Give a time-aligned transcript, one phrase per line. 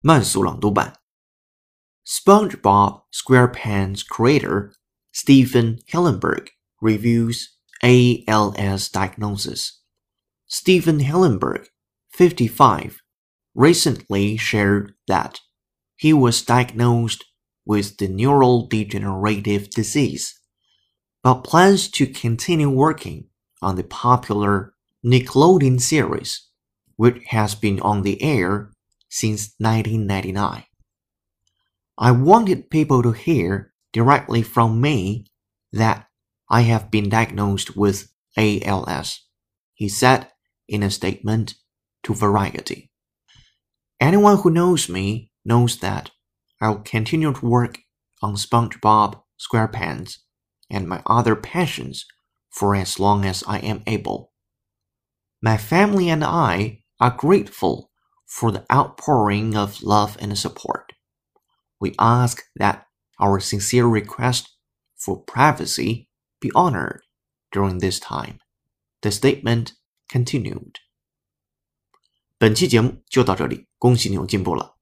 [0.00, 0.98] 慢速朗读版。
[2.04, 4.72] SpongeBob SquarePants creator
[5.12, 6.48] Stephen Hillenburg
[6.80, 9.80] reviews ALS diagnosis.
[10.46, 11.66] Stephen Hillenburg,
[12.10, 13.00] 55,
[13.54, 15.40] recently shared that
[15.96, 17.24] he was diagnosed
[17.64, 20.38] with the neurodegenerative disease,
[21.22, 23.28] but plans to continue working
[23.62, 24.74] on the popular
[25.04, 26.48] Nickelodeon series,
[26.96, 28.70] which has been on the air
[29.09, 30.63] since 1999.
[31.97, 35.25] I wanted people to hear directly from me
[35.73, 36.07] that
[36.49, 39.25] I have been diagnosed with ALS,
[39.73, 40.27] he said
[40.67, 41.55] in a statement
[42.03, 42.89] to Variety.
[43.99, 46.11] Anyone who knows me knows that
[46.61, 47.79] I'll continue to work
[48.21, 50.17] on SpongeBob SquarePants
[50.69, 52.05] and my other passions
[52.49, 54.31] for as long as I am able.
[55.41, 57.88] My family and I are grateful
[58.28, 60.92] for the outpouring of love and support.
[61.78, 62.86] We ask that
[63.20, 64.56] our sincere request
[64.96, 66.08] for privacy
[66.40, 67.02] be honored
[67.52, 68.38] during this time.
[69.02, 69.72] The statement
[70.08, 70.76] continued.
[72.38, 74.76] 本期节目就到这里，恭喜你又进步了。